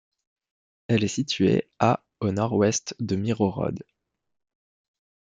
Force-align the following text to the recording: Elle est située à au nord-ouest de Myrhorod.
Elle 0.87 1.03
est 1.03 1.07
située 1.07 1.69
à 1.77 2.03
au 2.21 2.31
nord-ouest 2.31 2.95
de 2.99 3.15
Myrhorod. 3.15 3.83